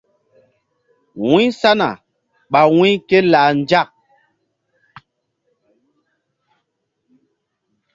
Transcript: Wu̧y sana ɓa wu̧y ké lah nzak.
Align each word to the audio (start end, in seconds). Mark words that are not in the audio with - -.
Wu̧y 1.25 1.45
sana 1.59 1.89
ɓa 2.51 2.61
wu̧y 2.75 2.93
ké 3.07 3.17
lah 3.31 3.49
nzak. 3.59 3.89